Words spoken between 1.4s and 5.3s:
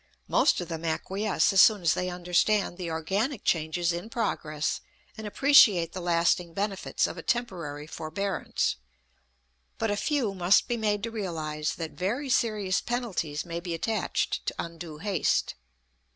as soon as they understand the organic changes in progress and